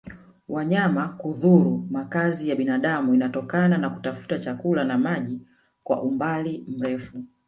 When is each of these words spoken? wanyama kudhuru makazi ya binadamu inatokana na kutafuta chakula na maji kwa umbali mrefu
wanyama 0.47 1.09
kudhuru 1.09 1.87
makazi 1.91 2.49
ya 2.49 2.55
binadamu 2.55 3.13
inatokana 3.13 3.77
na 3.77 3.89
kutafuta 3.89 4.39
chakula 4.39 4.83
na 4.83 4.97
maji 4.97 5.39
kwa 5.83 6.03
umbali 6.03 6.65
mrefu 6.67 7.23